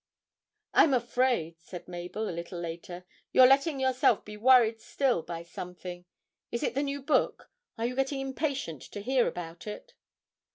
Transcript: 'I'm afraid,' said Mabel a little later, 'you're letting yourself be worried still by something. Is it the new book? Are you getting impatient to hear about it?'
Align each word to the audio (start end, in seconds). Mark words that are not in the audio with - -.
'I'm 0.73 0.95
afraid,' 0.95 1.61
said 1.61 1.87
Mabel 1.87 2.27
a 2.27 2.31
little 2.33 2.59
later, 2.59 3.05
'you're 3.31 3.45
letting 3.45 3.79
yourself 3.79 4.25
be 4.25 4.35
worried 4.35 4.81
still 4.81 5.21
by 5.21 5.43
something. 5.43 6.05
Is 6.51 6.63
it 6.63 6.73
the 6.73 6.81
new 6.81 7.03
book? 7.03 7.51
Are 7.77 7.85
you 7.85 7.95
getting 7.95 8.19
impatient 8.19 8.81
to 8.93 9.01
hear 9.01 9.27
about 9.27 9.67
it?' 9.67 9.93